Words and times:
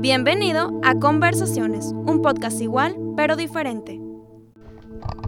Bienvenido 0.00 0.80
a 0.84 0.94
Conversaciones, 0.94 1.92
un 2.06 2.22
podcast 2.22 2.60
igual 2.60 2.96
pero 3.16 3.34
diferente. 3.34 4.00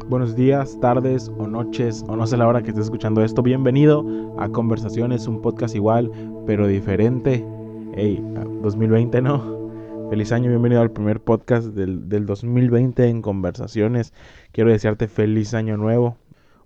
Buenos 0.07 0.37
días, 0.37 0.79
tardes 0.81 1.29
o 1.39 1.49
noches, 1.49 2.05
o 2.07 2.15
no 2.15 2.25
sé 2.25 2.37
la 2.37 2.47
hora 2.47 2.63
que 2.63 2.69
estés 2.69 2.85
escuchando 2.85 3.25
esto. 3.25 3.43
Bienvenido 3.43 4.05
a 4.39 4.49
Conversaciones, 4.49 5.27
un 5.27 5.43
podcast 5.43 5.75
igual 5.75 6.09
pero 6.47 6.69
diferente. 6.69 7.45
Hey, 7.97 8.25
2020, 8.63 9.21
¿no? 9.23 10.09
Feliz 10.09 10.31
año, 10.31 10.51
bienvenido 10.51 10.83
al 10.83 10.93
primer 10.93 11.21
podcast 11.21 11.67
del, 11.69 12.09
del 12.09 12.27
2020 12.27 13.09
en 13.09 13.23
Conversaciones. 13.23 14.15
Quiero 14.53 14.71
desearte 14.71 15.09
feliz 15.09 15.53
año 15.53 15.77
nuevo 15.79 16.17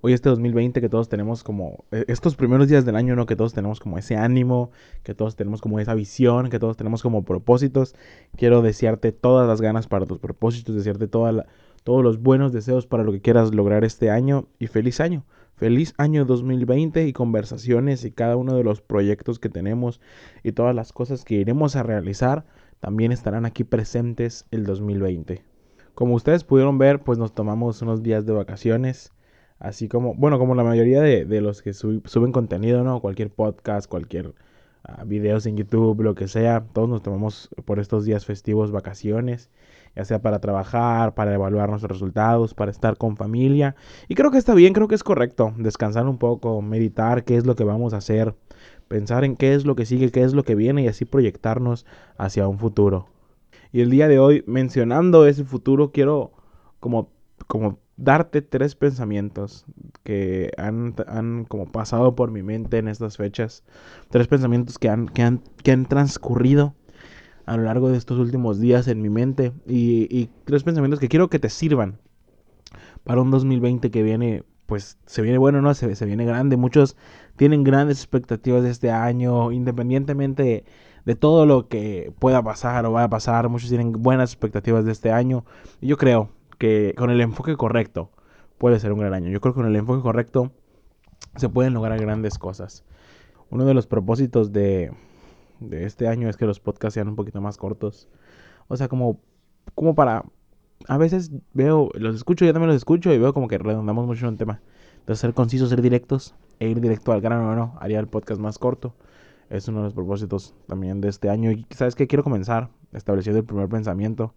hoy 0.05 0.13
este 0.13 0.29
2020 0.29 0.83
que 0.83 0.91
todos 0.91 1.09
tenemos 1.09 1.43
como, 1.43 1.87
e, 1.91 2.05
estos 2.09 2.37
primeros 2.37 2.69
días 2.69 2.85
del 2.85 2.95
año, 2.95 3.17
¿no? 3.17 3.25
Que 3.25 3.37
todos 3.37 3.55
tenemos 3.55 3.81
como 3.81 3.97
ese 3.97 4.17
ánimo, 4.17 4.71
que 5.03 5.15
todos 5.15 5.35
tenemos 5.35 5.63
como 5.63 5.81
esa 5.81 5.95
visión, 5.95 6.51
que 6.51 6.59
todos 6.59 6.77
tenemos 6.77 7.03
como 7.03 7.25
propósitos. 7.25 7.95
Quiero 8.37 8.61
desearte 8.61 9.13
todas 9.13 9.49
las 9.49 9.63
ganas 9.63 9.87
para 9.87 10.05
tus 10.05 10.19
propósitos, 10.19 10.75
desearte 10.75 11.09
toda 11.09 11.47
todos 11.85 12.05
los 12.05 12.21
buenos 12.21 12.53
deseos 12.53 12.87
para 12.87 13.03
lo 13.03 13.13
que 13.13 13.23
quieras 13.23 13.55
lograr 13.55 13.83
este 13.83 14.11
año 14.11 14.47
y 14.59 14.67
feliz 14.67 15.01
año. 15.01 15.25
Feliz 15.57 15.95
año 15.97 16.27
2020 16.27 17.07
y 17.07 17.15
conversaciones 17.15 18.05
y 18.05 18.11
cada 18.11 18.37
uno 18.37 18.57
de 18.57 18.65
los 18.65 18.83
proyectos 18.83 19.39
que 19.39 19.49
tenemos 19.49 20.03
y 20.43 20.53
todas 20.53 20.75
las 20.75 20.93
cosas 20.93 21.25
que 21.25 21.37
iremos 21.37 21.77
a 21.77 21.83
realizar 21.83 22.45
también 22.79 23.11
estarán 23.11 23.47
aquí 23.47 23.65
presentes 23.65 24.45
el 24.51 24.67
2020. 24.67 25.43
Como 25.95 26.15
ustedes 26.15 26.45
pudieron 26.45 26.77
ver, 26.77 27.01
pues 27.01 27.19
nos 27.19 27.35
tomamos 27.35 27.81
unos 27.81 28.03
días 28.03 28.27
de 28.27 28.35
vacaciones 28.35 29.15
Así 29.59 29.89
como, 29.89 30.15
bueno, 30.15 30.39
como 30.39 30.55
la 30.55 30.65
mayoría 30.65 31.01
de, 31.01 31.25
de 31.25 31.41
los 31.41 31.63
que 31.63 31.73
suben 31.73 32.33
contenido, 32.33 32.83
¿no? 32.85 33.01
Cualquier 33.01 33.31
podcast, 33.31 33.89
cualquier 33.89 34.29
uh, 34.29 35.05
videos 35.07 35.47
en 35.47 35.57
YouTube, 35.57 36.03
lo 36.03 36.15
que 36.15 36.29
sea, 36.29 36.67
todos 36.73 36.89
nos 36.89 37.03
tomamos 37.03 37.49
por 37.65 37.79
estos 37.79 38.05
días 38.05 38.27
festivos 38.27 38.73
vacaciones, 38.73 39.51
ya 39.97 40.05
sea 40.05 40.21
para 40.21 40.41
trabajar, 40.41 41.15
para 41.15 41.35
evaluar 41.35 41.71
nuestros 41.71 41.93
resultados, 41.93 42.53
para 42.53 42.71
estar 42.71 42.97
con 42.97 43.17
familia. 43.17 43.77
Y 44.09 44.17
creo 44.17 44.31
que 44.31 44.39
está 44.39 44.55
bien, 44.55 44.73
creo 44.73 44.89
que 44.89 44.97
es 44.97 45.05
correcto 45.05 45.55
descansar 45.57 46.07
un 46.09 46.19
poco, 46.19 46.61
meditar 46.61 47.25
qué 47.25 47.37
es 47.37 47.47
lo 47.47 47.55
que 47.55 47.65
vamos 47.65 47.95
a 47.95 47.99
hacer, 47.99 48.35
pensar 48.89 49.25
en 49.25 49.37
qué 49.37 49.55
es 49.55 49.65
lo 49.65 49.77
que 49.77 49.87
sigue, 49.87 50.11
qué 50.11 50.25
es 50.25 50.35
lo 50.35 50.43
que 50.43 50.57
viene 50.57 50.83
y 50.83 50.89
así 50.89 51.05
proyectarnos 51.05 51.87
hacia 52.19 52.49
un 52.49 52.59
futuro. 52.59 53.07
Y 53.73 53.81
el 53.81 53.91
día 53.91 54.09
de 54.09 54.19
hoy, 54.19 54.45
mencionando 54.47 55.27
ese 55.27 55.45
futuro, 55.45 55.91
quiero 55.91 56.33
como, 56.81 57.11
como 57.47 57.79
darte 57.97 58.43
tres 58.43 58.75
pensamientos 58.75 59.65
que 60.03 60.51
han, 60.57 60.95
han, 61.07 61.45
como 61.45 61.71
pasado 61.71 62.15
por 62.15 62.31
mi 62.31 62.43
mente 62.43 62.79
en 62.79 62.89
estas 62.89 63.17
fechas. 63.17 63.65
Tres 64.11 64.27
pensamientos 64.27 64.79
que 64.79 64.89
han, 64.89 65.09
que 65.09 65.23
han, 65.23 65.43
que 65.63 65.73
han 65.73 65.87
transcurrido 65.87 66.75
a 67.47 67.57
lo 67.57 67.65
largo 67.65 67.91
de 67.91 67.99
estos 67.99 68.19
últimos 68.19 68.59
días 68.59 68.89
en 68.89 69.03
mi 69.03 69.11
mente. 69.11 69.53
Y, 69.67 70.09
y, 70.11 70.31
tres 70.45 70.63
pensamientos 70.65 71.01
que 71.01 71.09
quiero 71.09 71.29
que 71.29 71.39
te 71.39 71.51
sirvan 71.51 71.99
para 73.05 73.21
un 73.21 73.31
2020 73.31 73.91
que 73.91 74.03
viene, 74.03 74.45
pues 74.67 74.99
se 75.07 75.23
viene 75.23 75.39
bueno, 75.39 75.61
¿no? 75.61 75.75
Se, 75.75 75.95
se 75.95 76.07
viene 76.07 76.25
grande. 76.25 76.57
Muchos 76.57 76.97
tienen 77.37 77.65
grandes 77.65 77.99
expectativas 77.99 78.63
de 78.63 78.71
este 78.71 78.91
año, 78.91 79.53
independientemente 79.53 80.65
de, 81.05 81.15
todo 81.15 81.45
lo 81.47 81.69
que 81.69 82.13
pueda 82.19 82.43
pasar 82.43 82.87
o 82.87 82.93
vaya 82.93 83.07
a 83.07 83.11
pasar. 83.11 83.49
Muchos 83.49 83.69
tienen 83.69 83.93
buenas 83.93 84.33
expectativas 84.33 84.85
de 84.85 84.93
este 84.93 85.13
año. 85.13 85.45
Y 85.81 85.89
yo 85.89 85.97
creo 85.99 86.31
que 86.59 86.95
con 86.97 87.11
el 87.11 87.21
enfoque 87.21 87.57
correcto 87.57 88.11
puede 88.59 88.79
ser 88.81 88.93
un 88.93 89.01
gran 89.01 89.15
año. 89.15 89.31
Yo 89.31 89.41
creo 89.41 89.55
que 89.55 89.61
con 89.61 89.67
el 89.67 89.77
enfoque 89.77 90.03
correcto 90.03 90.53
se 91.37 91.49
pueden 91.49 91.75
lograr 91.75 92.01
grandes 92.01 92.39
cosas. 92.39 92.85
Uno 93.51 93.65
de 93.65 93.75
los 93.75 93.87
propósitos 93.87 94.53
de, 94.53 94.93
de 95.61 95.85
este 95.85 96.09
año 96.09 96.29
es 96.29 96.37
que 96.37 96.47
los 96.47 96.61
podcasts 96.61 96.95
sean 96.95 97.09
un 97.09 97.17
poquito 97.17 97.41
más 97.41 97.57
cortos. 97.57 98.09
O 98.69 98.77
sea, 98.77 98.89
como, 98.89 99.21
como 99.75 99.95
para... 99.95 100.25
A 100.89 100.99
veces 100.99 101.31
veo, 101.55 101.89
los 101.95 102.17
escucho, 102.17 102.45
yo 102.45 102.53
también 102.53 102.69
los 102.69 102.77
escucho 102.77 103.13
y 103.13 103.19
veo 103.19 103.33
como 103.33 103.49
que 103.49 103.57
redondamos 103.57 104.07
mucho 104.07 104.27
en 104.27 104.33
un 104.33 104.37
tema. 104.37 104.61
Entonces, 104.99 105.21
ser 105.21 105.33
concisos, 105.33 105.71
ser 105.71 105.81
directos 105.81 106.35
e 106.59 106.69
ir 106.69 106.81
directo 106.81 107.13
al 107.13 107.21
grano, 107.21 107.45
no, 107.45 107.55
no, 107.55 107.79
haría 107.81 108.01
el 108.01 108.07
podcast 108.07 108.41
más 108.41 108.59
corto. 108.59 108.95
Es 109.51 109.69
uno 109.69 109.79
de 109.79 109.85
los 109.85 109.95
propósitos 109.95 110.55
también 110.67 111.01
de 111.01 111.09
este 111.09 111.31
año. 111.31 111.53
Y 111.53 111.67
sabes 111.71 111.95
que 111.95 112.07
quiero 112.07 112.25
comenzar 112.25 112.71
estableciendo 112.93 113.39
el 113.39 113.47
primer 113.47 113.69
pensamiento. 113.69 114.35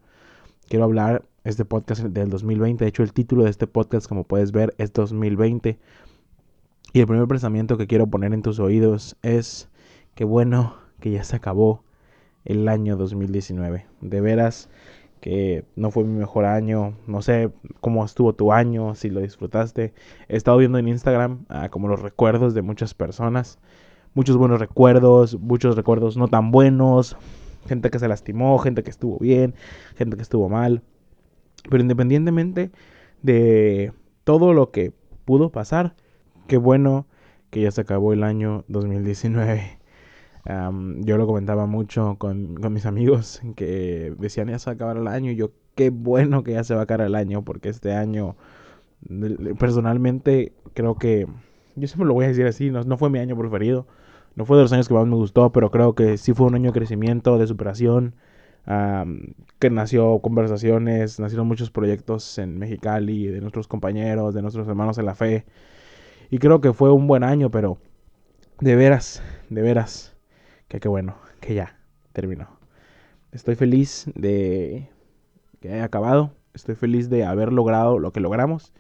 Quiero 0.68 0.84
hablar 0.84 1.24
este 1.46 1.64
podcast 1.64 2.04
del 2.04 2.30
2020. 2.30 2.84
De 2.84 2.90
hecho, 2.90 3.02
el 3.02 3.14
título 3.14 3.46
de 3.46 3.50
este 3.50 3.68
podcast, 3.68 4.06
como 4.06 4.26
puedes 4.26 4.52
ver, 4.52 4.76
es 4.78 4.92
2020. 4.92 5.80
Y 6.92 7.00
el 7.00 7.08
primer 7.08 7.26
pensamiento 7.26 7.78
que 7.78 7.88
quiero 7.88 8.08
poner 8.08 8.34
en 8.34 8.42
tus 8.42 8.60
oídos 8.60 9.16
es 9.22 9.70
que 10.14 10.26
bueno 10.26 10.76
que 11.00 11.12
ya 11.12 11.24
se 11.24 11.38
acabó 11.38 11.86
el 12.44 12.68
año 12.68 12.98
2019. 12.98 13.86
De 14.02 14.20
veras 14.20 14.70
que 15.22 15.64
no 15.78 15.90
fue 15.90 16.04
mi 16.04 16.20
mejor 16.20 16.44
año. 16.44 16.98
No 17.08 17.22
sé 17.22 17.50
cómo 17.80 18.04
estuvo 18.04 18.34
tu 18.34 18.52
año, 18.52 18.94
si 18.94 19.10
lo 19.10 19.22
disfrutaste. 19.22 19.94
He 20.28 20.36
estado 20.36 20.58
viendo 20.58 20.80
en 20.80 20.90
Instagram 20.90 21.46
ah, 21.48 21.70
como 21.70 21.88
los 21.88 22.02
recuerdos 22.02 22.54
de 22.54 22.62
muchas 22.62 22.94
personas. 22.94 23.58
Muchos 24.16 24.36
buenos 24.36 24.60
recuerdos, 24.60 25.40
muchos 25.40 25.78
recuerdos 25.78 26.18
no 26.18 26.28
tan 26.28 26.52
buenos. 26.52 27.16
Gente 27.68 27.90
que 27.90 28.00
se 28.00 28.08
lastimó, 28.08 28.58
gente 28.60 28.84
que 28.84 28.90
estuvo 28.90 29.20
bien, 29.20 29.56
gente 29.96 30.16
que 30.16 30.24
estuvo 30.24 30.50
mal. 30.50 30.84
Pero 31.70 31.82
independientemente 31.82 32.72
de 33.22 33.94
todo 34.24 34.54
lo 34.54 34.72
que 34.72 34.94
pudo 35.26 35.52
pasar, 35.52 35.96
qué 36.48 36.58
bueno 36.58 37.08
que 37.50 37.62
ya 37.62 37.72
se 37.72 37.82
acabó 37.82 38.14
el 38.14 38.24
año 38.24 38.64
2019. 38.68 39.80
yo 41.00 41.18
lo 41.18 41.28
comentaba 41.28 41.66
mucho 41.66 42.16
con, 42.18 42.56
mis 42.72 42.86
amigos 42.86 43.42
que 43.56 44.14
decían 44.18 44.48
ya 44.48 44.60
se 44.60 44.70
va 44.70 44.74
a 44.74 44.76
acabar 44.76 44.98
el 44.98 45.08
año. 45.08 45.32
Y 45.32 45.36
yo, 45.36 45.52
qué 45.76 45.90
bueno 45.90 46.44
que 46.44 46.54
ya 46.54 46.64
se 46.64 46.74
va 46.74 46.82
a 46.82 46.84
acabar 46.84 47.08
el 47.08 47.16
año, 47.16 47.44
porque 47.44 47.70
este 47.70 47.94
año, 47.94 48.36
personalmente, 49.60 50.54
creo 50.74 50.96
que, 50.96 51.28
yo 51.76 51.88
siempre 51.88 52.08
lo 52.08 52.14
voy 52.14 52.26
a 52.26 52.30
decir 52.30 52.46
así, 52.48 52.72
no 52.72 52.98
fue 52.98 53.10
mi 53.10 53.20
año 53.20 53.38
preferido, 53.38 53.88
no 54.38 54.46
fue 54.46 54.56
de 54.56 54.64
los 54.64 54.72
años 54.72 54.88
que 54.88 54.94
más 54.94 55.08
me 55.08 55.16
gustó, 55.16 55.52
pero 55.52 55.72
creo 55.72 55.96
que 55.96 56.20
sí 56.20 56.32
fue 56.32 56.46
un 56.46 56.54
año 56.54 56.72
de 56.72 56.78
crecimiento, 56.80 57.40
de 57.40 57.48
superación, 57.48 58.14
que 59.58 59.70
nació 59.72 60.20
conversaciones, 60.20 61.20
nacieron 61.20 61.48
muchos 61.48 61.72
proyectos 61.72 62.38
en 62.38 62.60
Mexicali, 62.60 63.26
de 63.26 63.42
nuestros 63.42 63.68
compañeros, 63.68 64.36
de 64.36 64.44
nuestros 64.44 64.68
hermanos 64.68 65.00
en 65.00 65.08
la 65.08 65.16
fe. 65.16 65.46
Y 66.30 66.38
creo 66.38 66.62
que 66.62 66.72
fue 66.72 66.92
un 66.94 67.08
buen 67.08 67.24
año, 67.24 67.50
pero 67.50 67.80
de 68.60 68.76
veras, 68.76 69.24
de 69.50 69.64
veras, 69.64 70.16
que 70.68 70.80
qué 70.80 70.88
bueno, 70.88 71.16
que 71.40 71.56
ya 71.56 71.80
terminó. 72.14 72.60
Estoy 73.32 73.56
feliz 73.56 74.06
de 74.14 74.88
que 75.62 75.74
haya 75.74 75.86
acabado, 75.86 76.30
estoy 76.54 76.76
feliz 76.76 77.10
de 77.10 77.26
haber 77.26 77.52
logrado 77.52 77.98
lo 77.98 78.12
que 78.12 78.20
logramos, 78.20 78.72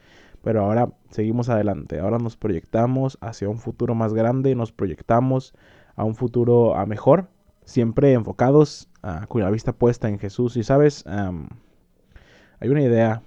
pero 0.43 0.63
ahora 0.63 0.89
seguimos 1.09 1.49
adelante, 1.49 1.99
ahora 1.99 2.17
nos 2.19 2.37
proyectamos 2.37 3.17
hacia 3.21 3.49
un 3.49 3.59
futuro 3.59 3.95
más 3.95 4.13
grande, 4.13 4.55
nos 4.55 4.71
proyectamos 4.71 5.53
a 5.95 6.03
un 6.03 6.15
futuro 6.15 6.75
a 6.75 6.85
mejor 6.85 7.27
siempre 7.67 8.13
enfocados 8.13 8.89
uh, 9.03 9.27
con 9.27 9.41
la 9.41 9.51
vista 9.51 9.73
puesta 9.73 10.09
en 10.09 10.17
Jesús. 10.17 10.55
Y 10.57 10.63
sabes, 10.63 11.05
hay 11.05 12.69
una 12.69 12.81
idea 12.81 13.21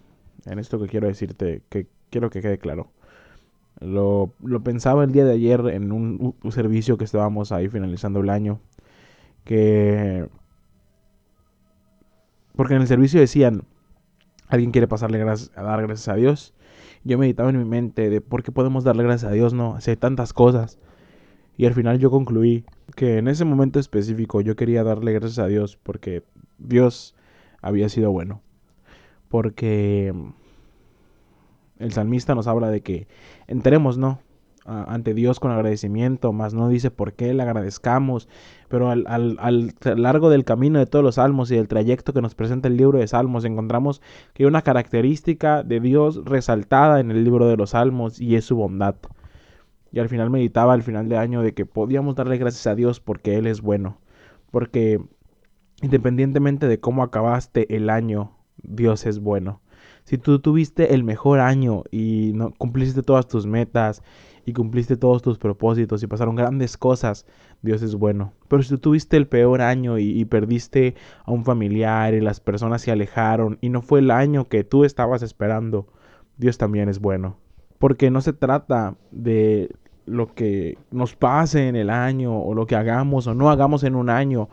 en 0.46 0.58
esto 0.58 0.80
que 0.80 0.88
quiero 0.88 1.06
decirte 1.06 1.62
que 1.68 1.86
quiero 2.10 2.30
que 2.30 2.40
quede 2.40 2.58
claro. 2.58 2.90
Lo, 3.80 4.32
lo 4.42 4.62
pensaba 4.62 5.04
el 5.04 5.12
día 5.12 5.24
de 5.24 5.32
ayer 5.32 5.60
en 5.68 5.92
un, 5.92 6.34
servicio 6.50 6.98
que 6.98 7.04
estábamos 7.04 7.52
ahí 7.52 7.68
finalizando 7.68 8.20
el 8.20 8.30
año. 8.30 8.60
Que... 9.44 10.28
Porque 12.56 12.74
en 12.74 12.82
el 12.82 12.88
servicio 12.88 13.20
decían, 13.20 13.64
alguien 14.48 14.70
quiere 14.70 14.88
pasarle 14.88 15.20
a 15.22 15.62
dar 15.62 15.82
gracias 15.82 16.08
a 16.08 16.14
Dios. 16.14 16.54
Yo 17.04 17.18
meditaba 17.18 17.50
en 17.50 17.58
mi 17.58 17.64
mente 17.64 18.10
de 18.10 18.20
por 18.20 18.42
qué 18.42 18.52
podemos 18.52 18.84
darle 18.84 19.02
gracias 19.04 19.30
a 19.30 19.34
Dios, 19.34 19.54
no, 19.54 19.74
hace 19.74 19.96
tantas 19.96 20.32
cosas. 20.32 20.78
Y 21.56 21.66
al 21.66 21.74
final 21.74 21.98
yo 21.98 22.10
concluí 22.10 22.64
que 22.96 23.18
en 23.18 23.28
ese 23.28 23.44
momento 23.44 23.78
específico 23.78 24.40
yo 24.40 24.56
quería 24.56 24.84
darle 24.84 25.12
gracias 25.12 25.38
a 25.38 25.46
Dios 25.46 25.78
porque 25.82 26.22
Dios 26.58 27.14
había 27.62 27.88
sido 27.88 28.10
bueno. 28.10 28.42
Porque 29.28 30.14
el 31.78 31.92
salmista 31.92 32.34
nos 32.34 32.46
habla 32.46 32.70
de 32.70 32.82
que 32.82 33.06
enteremos, 33.46 33.98
¿no? 33.98 34.20
Ante 34.64 35.14
Dios 35.14 35.40
con 35.40 35.50
agradecimiento, 35.50 36.32
más 36.32 36.54
no 36.54 36.68
dice 36.68 36.90
por 36.90 37.14
qué 37.14 37.32
le 37.32 37.42
agradezcamos, 37.42 38.28
pero 38.68 38.90
al, 38.90 39.04
al, 39.08 39.36
al, 39.40 39.74
largo 39.96 40.30
del 40.30 40.44
camino 40.44 40.78
de 40.78 40.86
todos 40.86 41.04
los 41.04 41.16
salmos 41.16 41.50
y 41.50 41.56
del 41.56 41.68
trayecto 41.68 42.12
que 42.12 42.22
nos 42.22 42.34
presenta 42.34 42.68
el 42.68 42.76
libro 42.76 42.98
de 42.98 43.08
salmos, 43.08 43.44
encontramos 43.44 44.00
que 44.34 44.42
hay 44.42 44.46
una 44.46 44.62
característica 44.62 45.62
de 45.62 45.80
Dios 45.80 46.24
resaltada 46.24 47.00
en 47.00 47.10
el 47.10 47.24
libro 47.24 47.48
de 47.48 47.56
los 47.56 47.70
salmos 47.70 48.20
y 48.20 48.36
es 48.36 48.44
su 48.44 48.56
bondad. 48.56 48.96
Y 49.92 49.98
al 49.98 50.08
final 50.08 50.30
meditaba 50.30 50.72
al 50.72 50.82
final 50.82 51.08
de 51.08 51.16
año 51.16 51.42
de 51.42 51.52
que 51.52 51.66
podíamos 51.66 52.14
darle 52.14 52.38
gracias 52.38 52.66
a 52.66 52.74
Dios 52.74 53.00
porque 53.00 53.36
Él 53.36 53.46
es 53.46 53.60
bueno. 53.60 53.98
Porque 54.50 55.00
independientemente 55.82 56.68
de 56.68 56.78
cómo 56.78 57.02
acabaste 57.02 57.74
el 57.74 57.90
año, 57.90 58.36
Dios 58.62 59.06
es 59.06 59.20
bueno. 59.20 59.60
Si 60.04 60.18
tú 60.18 60.38
tuviste 60.38 60.94
el 60.94 61.04
mejor 61.04 61.40
año 61.40 61.84
y 61.90 62.32
no 62.34 62.52
cumpliste 62.52 63.02
todas 63.02 63.28
tus 63.28 63.46
metas 63.46 64.02
y 64.44 64.52
cumpliste 64.52 64.96
todos 64.96 65.22
tus 65.22 65.38
propósitos 65.38 66.02
y 66.02 66.06
pasaron 66.06 66.34
grandes 66.34 66.76
cosas, 66.76 67.26
Dios 67.62 67.82
es 67.82 67.94
bueno. 67.94 68.32
Pero 68.48 68.62
si 68.62 68.70
tú 68.70 68.78
tuviste 68.78 69.16
el 69.16 69.28
peor 69.28 69.60
año 69.60 69.98
y, 69.98 70.10
y, 70.10 70.24
perdiste 70.24 70.94
a 71.24 71.32
un 71.32 71.44
familiar 71.44 72.14
y 72.14 72.20
las 72.20 72.40
personas 72.40 72.82
se 72.82 72.90
alejaron 72.90 73.58
y 73.60 73.68
no 73.68 73.82
fue 73.82 74.00
el 74.00 74.10
año 74.10 74.48
que 74.48 74.64
tú 74.64 74.84
estabas 74.84 75.22
esperando, 75.22 75.86
Dios 76.38 76.58
también 76.58 76.88
es 76.88 76.98
bueno. 76.98 77.36
Porque 77.78 78.10
no 78.10 78.20
se 78.20 78.32
trata 78.32 78.96
de 79.10 79.70
lo 80.06 80.34
que 80.34 80.76
nos 80.90 81.14
pase 81.14 81.68
en 81.68 81.76
el 81.76 81.90
año 81.90 82.38
o 82.38 82.54
lo 82.54 82.66
que 82.66 82.76
hagamos 82.76 83.26
o 83.26 83.34
no 83.34 83.50
hagamos 83.50 83.84
en 83.84 83.94
un 83.94 84.10
año, 84.10 84.48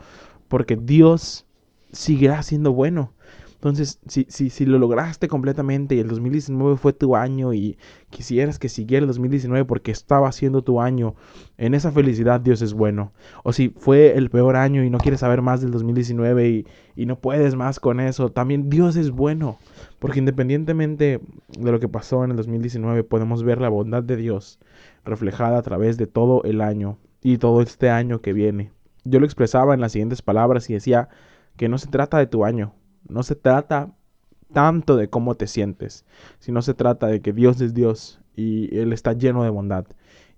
porque 0.46 0.76
Dios 0.76 1.46
seguirá 1.92 2.42
siendo 2.42 2.72
bueno. 2.72 3.12
Entonces, 3.58 3.98
si, 4.06 4.24
si, 4.28 4.50
si 4.50 4.66
lo 4.66 4.78
lograste 4.78 5.26
completamente 5.26 5.96
y 5.96 5.98
el 5.98 6.06
2019 6.06 6.76
fue 6.76 6.92
tu 6.92 7.16
año 7.16 7.52
y 7.52 7.76
quisieras 8.08 8.60
que 8.60 8.68
siguiera 8.68 9.02
el 9.02 9.08
2019 9.08 9.64
porque 9.64 9.90
estaba 9.90 10.30
siendo 10.30 10.62
tu 10.62 10.80
año, 10.80 11.16
en 11.56 11.74
esa 11.74 11.90
felicidad 11.90 12.40
Dios 12.40 12.62
es 12.62 12.72
bueno. 12.72 13.12
O 13.42 13.52
si 13.52 13.70
fue 13.70 14.16
el 14.16 14.30
peor 14.30 14.54
año 14.54 14.84
y 14.84 14.90
no 14.90 14.98
quieres 14.98 15.20
saber 15.20 15.42
más 15.42 15.60
del 15.60 15.72
2019 15.72 16.48
y, 16.48 16.66
y 16.94 17.06
no 17.06 17.18
puedes 17.18 17.56
más 17.56 17.80
con 17.80 17.98
eso, 17.98 18.30
también 18.30 18.70
Dios 18.70 18.94
es 18.94 19.10
bueno. 19.10 19.58
Porque 19.98 20.20
independientemente 20.20 21.20
de 21.58 21.72
lo 21.72 21.80
que 21.80 21.88
pasó 21.88 22.22
en 22.22 22.30
el 22.30 22.36
2019, 22.36 23.02
podemos 23.02 23.42
ver 23.42 23.60
la 23.60 23.70
bondad 23.70 24.04
de 24.04 24.14
Dios 24.14 24.60
reflejada 25.04 25.58
a 25.58 25.62
través 25.62 25.96
de 25.96 26.06
todo 26.06 26.44
el 26.44 26.60
año 26.60 26.96
y 27.24 27.38
todo 27.38 27.60
este 27.60 27.90
año 27.90 28.20
que 28.20 28.32
viene. 28.32 28.70
Yo 29.02 29.18
lo 29.18 29.26
expresaba 29.26 29.74
en 29.74 29.80
las 29.80 29.90
siguientes 29.90 30.22
palabras 30.22 30.70
y 30.70 30.74
decía 30.74 31.08
que 31.56 31.68
no 31.68 31.78
se 31.78 31.88
trata 31.88 32.18
de 32.18 32.28
tu 32.28 32.44
año, 32.44 32.74
no 33.06 33.22
se 33.22 33.34
trata 33.34 33.94
tanto 34.52 34.96
de 34.96 35.08
cómo 35.08 35.34
te 35.34 35.46
sientes, 35.46 36.04
sino 36.38 36.62
se 36.62 36.74
trata 36.74 37.06
de 37.06 37.20
que 37.20 37.32
Dios 37.32 37.60
es 37.60 37.74
Dios 37.74 38.20
y 38.34 38.74
Él 38.76 38.92
está 38.92 39.12
lleno 39.12 39.42
de 39.42 39.50
bondad 39.50 39.86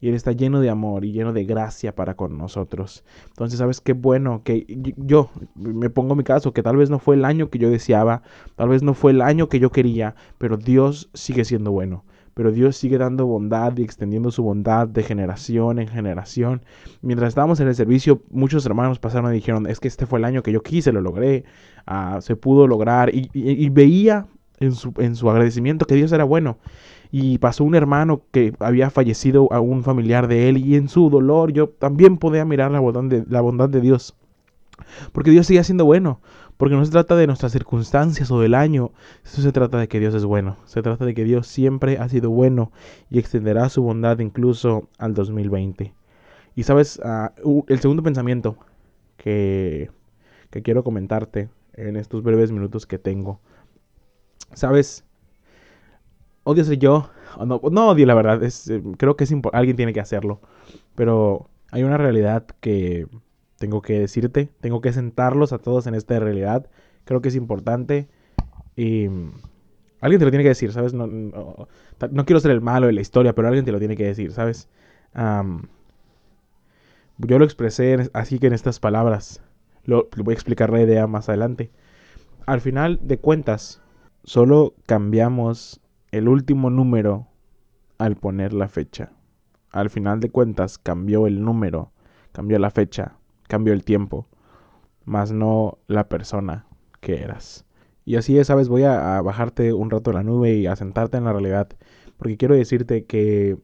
y 0.01 0.09
Él 0.09 0.15
está 0.15 0.33
lleno 0.33 0.61
de 0.61 0.71
amor 0.71 1.05
y 1.05 1.13
lleno 1.13 1.33
de 1.33 1.45
gracia 1.45 1.95
para 1.95 2.15
con 2.15 2.39
nosotros. 2.39 3.05
Entonces, 3.29 3.59
¿sabes 3.59 3.81
qué 3.81 3.93
bueno? 3.93 4.43
Que 4.43 4.67
yo 4.97 5.31
me 5.55 5.91
pongo 5.91 6.15
mi 6.17 6.25
caso, 6.25 6.53
que 6.53 6.63
tal 6.63 6.77
vez 6.77 6.91
no 6.91 6.99
fue 6.99 7.17
el 7.17 7.25
año 7.25 7.51
que 7.51 7.59
yo 7.59 7.71
deseaba, 7.71 8.23
tal 8.57 8.71
vez 8.71 8.83
no 8.83 8.95
fue 8.95 9.13
el 9.13 9.21
año 9.21 9.49
que 9.49 9.61
yo 9.61 9.71
quería, 9.71 10.15
pero 10.39 10.57
Dios 10.57 11.11
sigue 11.15 11.45
siendo 11.45 11.71
bueno 11.71 12.05
pero 12.41 12.53
Dios 12.53 12.79
sigue 12.79 12.97
dando 12.97 13.27
bondad 13.27 13.77
y 13.77 13.83
extendiendo 13.83 14.31
su 14.31 14.43
bondad 14.43 14.89
de 14.89 15.03
generación 15.03 15.79
en 15.79 15.89
generación. 15.89 16.63
Mientras 17.03 17.29
estábamos 17.29 17.61
en 17.61 17.69
el 17.69 17.75
servicio, 17.75 18.23
muchos 18.31 18.65
hermanos 18.65 18.99
pasaron 18.99 19.31
y 19.31 19.35
dijeron, 19.35 19.67
es 19.67 19.79
que 19.79 19.89
este 19.89 20.07
fue 20.07 20.21
el 20.21 20.25
año 20.25 20.43
que 20.43 20.51
yo 20.51 20.63
quise, 20.63 20.91
lo 20.91 21.03
logré, 21.03 21.45
ah, 21.87 22.21
se 22.23 22.37
pudo 22.37 22.67
lograr, 22.67 23.11
y, 23.13 23.69
veía 23.69 24.27
en 24.59 24.73
su, 24.73 24.95
en 24.97 25.17
su 25.17 25.29
agradecimiento 25.29 25.85
que 25.85 25.97
Dios 25.97 26.13
era 26.13 26.25
bueno. 26.25 26.57
Y 27.11 27.37
pasó 27.37 27.63
un 27.63 27.75
hermano 27.75 28.23
que 28.31 28.55
había 28.59 28.89
fallecido 28.89 29.53
a 29.53 29.61
un 29.61 29.83
familiar 29.83 30.27
de 30.27 30.49
él, 30.49 30.57
y 30.57 30.77
en 30.77 30.89
su 30.89 31.11
dolor 31.11 31.53
yo 31.53 31.69
también 31.69 32.17
podía 32.17 32.47
mirar 32.47 32.71
la 32.71 32.81
bondad 32.81 33.23
la 33.29 33.43
bondad 33.43 33.69
de 33.69 33.83
Dios. 33.83 34.17
Porque 35.13 35.31
Dios 35.31 35.47
sigue 35.47 35.63
siendo 35.63 35.85
bueno. 35.85 36.23
Porque 36.61 36.77
no 36.77 36.85
se 36.85 36.91
trata 36.91 37.17
de 37.17 37.27
nuestras 37.27 37.53
circunstancias 37.53 38.31
o 38.31 38.39
del 38.39 38.53
año. 38.55 38.93
Eso 39.25 39.41
se 39.41 39.51
trata 39.51 39.79
de 39.79 39.89
que 39.89 39.99
Dios 39.99 40.15
es 40.15 40.27
bueno. 40.27 40.59
Se 40.67 40.83
trata 40.83 41.07
de 41.07 41.15
que 41.15 41.25
Dios 41.25 41.47
siempre 41.47 41.97
ha 41.97 42.07
sido 42.11 42.29
bueno 42.29 42.71
y 43.09 43.19
extenderá 43.19 43.71
su 43.71 43.83
bondad 43.83 44.19
incluso 44.19 44.87
al 44.99 45.15
2020. 45.15 45.95
Y 46.55 46.63
sabes, 46.65 47.01
ah, 47.03 47.33
el 47.67 47.81
segundo 47.81 48.03
pensamiento 48.03 48.59
que, 49.17 49.91
que 50.51 50.61
quiero 50.61 50.85
comentarte 50.85 51.49
en 51.73 51.97
estos 51.97 52.23
breves 52.23 52.53
minutos 52.53 52.85
que 52.85 52.99
tengo. 52.99 53.41
Sabes, 54.53 55.07
odio 56.45 56.63
ser 56.63 56.77
yo. 56.77 57.09
No, 57.39 57.63
no 57.73 57.89
odio 57.89 58.05
la 58.05 58.15
verdad. 58.15 58.43
Es, 58.43 58.69
eh, 58.69 58.83
creo 58.99 59.17
que 59.17 59.25
es 59.25 59.33
alguien 59.55 59.77
tiene 59.77 59.95
que 59.95 60.01
hacerlo. 60.01 60.43
Pero 60.95 61.49
hay 61.71 61.85
una 61.85 61.97
realidad 61.97 62.45
que 62.61 63.07
tengo 63.61 63.83
que 63.83 64.01
decirte, 64.01 64.49
tengo 64.63 64.81
que 64.81 64.91
sentarlos 64.91 65.53
a 65.53 65.59
todos 65.59 65.87
en 65.87 65.95
esta 65.95 66.19
realidad. 66.19 66.71
Creo 67.05 67.21
que 67.21 67.29
es 67.29 67.37
importante 67.37 68.09
y 68.75 69.07
mm, 69.07 69.33
alguien 70.01 70.19
te 70.19 70.25
lo 70.25 70.31
tiene 70.31 70.45
que 70.45 70.49
decir, 70.49 70.73
¿sabes? 70.73 70.95
No, 70.95 71.69
quiero 72.25 72.41
ser 72.41 72.53
el 72.53 72.63
malo 72.63 72.87
de 72.87 72.95
la 72.95 73.03
historia, 73.03 73.35
pero 73.35 73.49
alguien 73.49 73.67
te 73.67 73.73
lo 73.73 73.79
tiene 73.79 73.99
que 73.99 74.07
decir, 74.07 74.33
¿sabes? 74.33 74.67
yo 77.19 77.39
lo 77.39 77.45
expresé 77.45 78.09
así 78.15 78.39
que 78.39 78.47
en 78.47 78.55
estas 78.55 78.81
palabras. 78.81 79.43
Lo, 79.85 80.09
voy 80.17 80.33
a 80.33 80.35
explicar 80.37 80.71
la 80.71 80.81
idea 80.81 81.07
más 81.07 81.29
adelante. 81.29 81.71
Al 82.47 82.63
final 82.63 82.99
de 83.03 83.19
cuentas, 83.19 83.83
solo 84.25 84.73
cambiamos 84.87 85.83
el 86.13 86.29
último 86.29 86.71
número 86.71 87.27
al 87.99 88.17
poner 88.17 88.55
la 88.55 88.69
fecha. 88.69 89.13
Al 89.71 89.91
final 89.91 90.19
de 90.21 90.31
cuentas, 90.31 90.79
cambió 90.79 91.27
el 91.27 91.45
número, 91.45 91.93
cambió 92.33 92.59
la 92.59 92.71
fecha, 92.71 93.20
cambió 93.51 93.75
el 93.75 93.85
tiempo, 93.85 94.29
más 95.05 95.33
no 95.33 95.79
la 95.89 96.09
persona 96.09 96.67
que 97.01 97.21
eras. 97.21 97.67
Y 98.05 98.15
así 98.17 98.39
es, 98.39 98.47
sabes, 98.47 98.69
voy 98.69 98.85
a, 98.85 99.21
bajarte 99.23 99.73
un 99.73 99.91
rato 99.91 100.11
de 100.11 100.17
la 100.17 100.23
nube 100.23 100.55
y 100.55 100.67
a 100.67 100.77
sentarte 100.77 101.17
en 101.19 101.25
la 101.25 101.33
realidad, 101.33 101.69
porque 102.17 102.37
quiero 102.37 102.55
decirte 102.55 103.05
que 103.05 103.59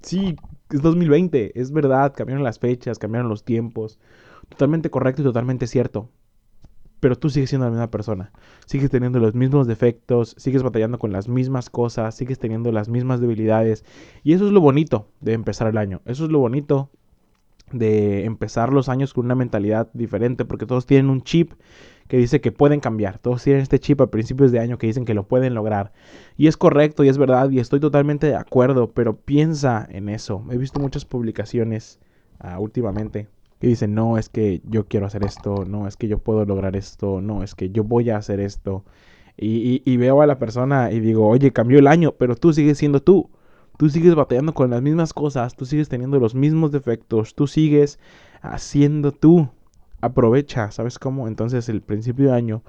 sí, 0.00 0.36
es 0.70 0.80
2020, 0.80 1.60
es 1.60 1.72
verdad, 1.72 2.14
cambiaron 2.16 2.44
las 2.44 2.60
fechas, 2.60 3.00
cambiaron 3.00 3.28
los 3.28 3.44
tiempos, 3.44 3.98
totalmente 4.48 4.90
correcto 4.90 5.22
y 5.22 5.24
totalmente 5.24 5.66
cierto. 5.66 6.08
Pero 7.00 7.16
tú 7.16 7.30
sigues 7.30 7.50
siendo 7.50 7.66
la 7.66 7.70
misma 7.70 7.90
persona. 7.90 8.32
Sigues 8.66 8.90
teniendo 8.90 9.20
los 9.20 9.34
mismos 9.34 9.68
defectos, 9.68 10.34
sigues 10.36 10.64
batallando 10.64 10.98
con 10.98 11.12
las 11.12 11.28
mismas 11.28 11.70
cosas, 11.70 12.16
sigues 12.16 12.40
teniendo 12.40 12.72
las 12.72 12.88
mismas 12.88 13.20
debilidades. 13.20 13.84
Y 14.24 14.32
eso 14.32 14.46
es 14.46 14.52
lo 14.52 14.60
bonito 14.60 15.08
de 15.20 15.32
empezar 15.34 15.68
el 15.68 15.78
año. 15.78 16.00
Eso 16.06 16.24
es 16.24 16.30
lo 16.30 16.40
bonito 16.40 16.90
de 17.72 18.24
empezar 18.24 18.72
los 18.72 18.88
años 18.88 19.14
con 19.14 19.26
una 19.26 19.34
mentalidad 19.34 19.88
diferente, 19.92 20.44
porque 20.44 20.66
todos 20.66 20.86
tienen 20.86 21.10
un 21.10 21.22
chip 21.22 21.52
que 22.08 22.16
dice 22.16 22.40
que 22.40 22.52
pueden 22.52 22.80
cambiar. 22.80 23.18
Todos 23.18 23.44
tienen 23.44 23.62
este 23.62 23.78
chip 23.78 24.00
a 24.00 24.10
principios 24.10 24.50
de 24.50 24.58
año 24.58 24.78
que 24.78 24.86
dicen 24.86 25.04
que 25.04 25.14
lo 25.14 25.24
pueden 25.24 25.54
lograr. 25.54 25.92
Y 26.36 26.46
es 26.46 26.56
correcto 26.56 27.04
y 27.04 27.08
es 27.08 27.18
verdad 27.18 27.50
y 27.50 27.60
estoy 27.60 27.80
totalmente 27.80 28.26
de 28.26 28.34
acuerdo, 28.34 28.90
pero 28.92 29.16
piensa 29.16 29.86
en 29.90 30.08
eso. 30.08 30.44
He 30.50 30.56
visto 30.56 30.80
muchas 30.80 31.04
publicaciones 31.04 32.00
ah, 32.40 32.58
últimamente 32.58 33.28
que 33.60 33.66
dicen, 33.66 33.94
no, 33.94 34.18
es 34.18 34.28
que 34.28 34.62
yo 34.64 34.86
quiero 34.86 35.06
hacer 35.06 35.24
esto, 35.24 35.64
no, 35.64 35.88
es 35.88 35.96
que 35.96 36.08
yo 36.08 36.18
puedo 36.18 36.44
lograr 36.44 36.76
esto, 36.76 37.20
no, 37.20 37.42
es 37.42 37.54
que 37.54 37.70
yo 37.70 37.84
voy 37.84 38.08
a 38.10 38.16
hacer 38.16 38.40
esto. 38.40 38.84
Y, 39.36 39.82
y 39.84 39.96
veo 39.96 40.22
a 40.22 40.26
la 40.26 40.38
persona 40.38 40.90
y 40.90 41.00
digo, 41.00 41.28
oye, 41.28 41.52
cambió 41.52 41.78
el 41.78 41.86
año, 41.86 42.12
pero 42.12 42.36
tú 42.36 42.52
sigues 42.52 42.78
siendo 42.78 43.02
tú 43.02 43.30
tú 43.78 43.88
sigues 43.88 44.14
batallando 44.14 44.52
con 44.52 44.70
las 44.70 44.82
mismas 44.82 45.14
cosas, 45.14 45.54
tú 45.54 45.64
sigues 45.64 45.88
teniendo 45.88 46.18
los 46.18 46.34
mismos 46.34 46.72
defectos, 46.72 47.34
tú 47.34 47.46
sigues 47.46 47.98
haciendo 48.42 49.12
tú. 49.12 49.48
Aprovecha, 50.00 50.70
¿sabes 50.70 50.98
cómo? 50.98 51.28
Entonces 51.28 51.68
el 51.68 51.80
principio 51.80 52.26
de 52.26 52.34
año, 52.34 52.62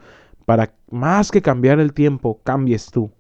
para 0.46 0.74
más 0.90 1.32
que 1.32 1.42
cambiar 1.42 1.80
el 1.80 1.94
tiempo, 1.94 2.40
cambies 2.44 2.92
tú. 2.92 3.12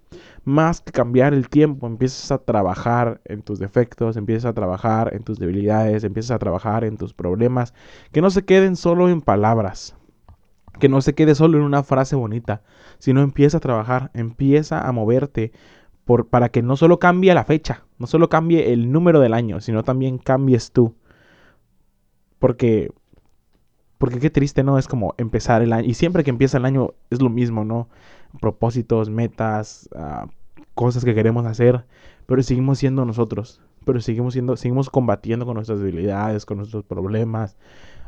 Más 0.43 0.81
que 0.81 0.91
cambiar 0.91 1.34
el 1.34 1.50
tiempo, 1.50 1.88
empiezas 1.88 2.31
a 2.31 2.38
trabajar 2.38 3.22
en 3.25 3.41
tus 3.41 3.60
defectos, 3.60 4.17
empiezas 4.17 4.46
a 4.46 4.53
trabajar 4.53 5.13
en 5.13 5.24
tus 5.24 5.39
debilidades, 5.39 6.03
empiezas 6.03 6.31
a 6.31 6.39
trabajar 6.39 6.84
en 6.84 6.98
tus 6.98 7.13
problemas, 7.13 7.74
que 8.12 8.22
no 8.22 8.29
se 8.29 8.46
queden 8.46 8.75
solo 8.75 9.10
en 9.10 9.22
palabras, 9.22 9.96
que 10.79 10.89
no 10.89 11.01
se 11.01 11.13
quede 11.15 11.34
solo 11.34 11.58
en 11.58 11.63
una 11.63 11.84
frase 11.84 12.15
bonita, 12.15 12.62
sino 13.00 13.22
empieza 13.22 13.58
a 13.58 13.62
trabajar, 13.62 14.12
empieza 14.13 14.88
a 14.88 14.91
moverte, 14.91 15.51
para 16.18 16.50
que 16.50 16.63
no 16.63 16.75
solo 16.75 16.98
cambie 16.98 17.34
la 17.36 17.44
fecha, 17.44 17.84
no 18.00 18.08
solo 18.08 18.30
cambie 18.30 18.74
el 18.74 18.92
número 18.92 19.20
del 19.20 19.34
año, 19.34 19.62
sino 19.62 19.84
también 19.84 20.18
cambies 20.18 20.72
tú. 20.72 20.96
Porque, 22.39 22.92
porque 24.00 24.20
qué 24.20 24.30
triste, 24.32 24.63
¿no? 24.63 24.80
Es 24.80 24.88
como 24.88 25.13
empezar 25.18 25.62
el 25.62 25.72
año. 25.72 25.88
Y 25.88 25.94
siempre 25.94 26.24
que 26.24 26.32
empieza 26.32 26.58
el 26.58 26.66
año 26.66 26.94
es 27.12 27.22
lo 27.22 27.30
mismo, 27.30 27.63
¿no? 27.63 27.89
Propósitos, 28.42 29.10
metas, 29.10 29.88
ah, 29.96 30.28
cosas 30.74 31.06
que 31.06 31.13
queremos 31.13 31.46
hacer. 31.46 31.86
Pero 32.25 32.42
seguimos 32.42 32.80
siendo 32.80 33.06
nosotros. 33.06 33.62
Pero 33.86 34.01
seguimos 34.01 34.34
siendo, 34.34 34.58
seguimos 34.58 34.89
combatiendo 34.89 35.46
con 35.46 35.56
nuestras 35.56 35.80
debilidades, 35.80 36.46
con 36.46 36.58
nuestros 36.58 36.86
problemas, 36.86 37.56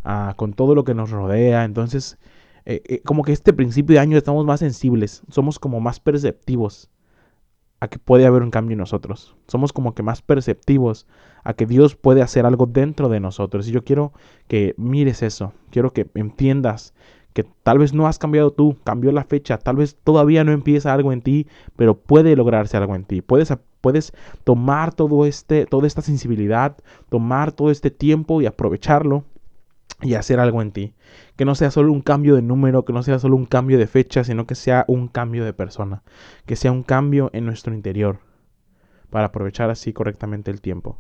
ah, 0.04 0.34
con 0.38 0.54
todo 0.54 0.74
lo 0.74 0.86
que 0.86 0.96
nos 0.96 1.12
rodea. 1.12 1.66
Entonces, 1.66 2.18
eh, 2.66 2.82
eh, 2.88 3.02
como 3.04 3.24
que 3.24 3.34
este 3.34 3.54
principio 3.54 3.94
de 3.96 4.00
año 4.00 4.18
estamos 4.18 4.46
más 4.46 4.60
sensibles, 4.60 5.22
somos 5.30 5.60
como 5.60 5.80
más 5.82 6.00
perceptivos 6.00 6.90
a 7.82 7.88
que 7.88 8.00
puede 8.00 8.26
haber 8.26 8.44
un 8.44 8.52
cambio 8.52 8.76
en 8.76 8.80
nosotros. 8.80 9.36
Somos 9.48 9.74
como 9.74 9.94
que 9.94 10.04
más 10.04 10.22
perceptivos 10.22 11.08
a 11.44 11.56
que 11.56 11.66
Dios 11.66 11.96
puede 11.96 12.22
hacer 12.22 12.46
algo 12.46 12.68
dentro 12.68 13.10
de 13.10 13.20
nosotros. 13.20 13.68
Y 13.68 13.72
yo 13.72 13.84
quiero 13.84 14.14
que 14.48 14.76
mires 14.78 15.24
eso, 15.24 15.54
quiero 15.72 15.92
que 15.92 16.08
entiendas 16.14 16.94
que 17.34 17.44
tal 17.64 17.80
vez 17.80 17.94
no 17.94 18.08
has 18.08 18.20
cambiado 18.20 18.52
tú, 18.52 18.78
cambió 18.84 19.12
la 19.12 19.24
fecha, 19.24 19.58
tal 19.58 19.78
vez 19.78 19.98
todavía 20.04 20.44
no 20.44 20.52
empieza 20.52 20.94
algo 20.94 21.12
en 21.12 21.22
ti, 21.22 21.48
pero 21.76 21.98
puede 21.98 22.36
lograrse 22.36 22.78
algo 22.78 22.94
en 22.94 23.04
ti. 23.04 23.22
Puedes, 23.22 23.52
puedes 23.80 24.14
tomar 24.44 24.94
todo 24.94 25.26
este, 25.26 25.66
toda 25.66 25.88
esta 25.88 26.02
sensibilidad, 26.02 26.78
tomar 27.10 27.52
todo 27.52 27.72
este 27.72 27.90
tiempo 27.90 28.42
y 28.42 28.46
aprovecharlo 28.46 29.24
y 30.02 30.16
hacer 30.16 30.40
algo 30.40 30.62
en 30.62 30.72
ti. 30.72 30.94
Que 31.36 31.46
no 31.46 31.56
sea 31.56 31.72
solo 31.72 31.92
un 31.92 32.02
cambio 32.02 32.36
de 32.36 32.42
número, 32.42 32.86
que 32.86 32.94
no 32.94 33.04
sea 33.04 33.20
solo 33.20 33.36
un 33.36 33.46
cambio 33.46 33.78
de 33.78 33.88
fecha, 33.88 34.24
sino 34.24 34.48
que 34.48 34.56
sea 34.56 34.86
un 34.88 35.08
cambio 35.08 35.46
de 35.46 35.54
persona, 35.54 36.04
que 36.46 36.56
sea 36.56 36.72
un 36.72 36.84
cambio 36.84 37.30
en 37.34 37.46
nuestro 37.46 37.74
interior. 37.74 38.20
para 39.10 39.26
aprovechar 39.28 39.70
así 39.70 39.94
correctamente 39.94 40.52
el 40.52 40.62
tiempo. 40.62 40.98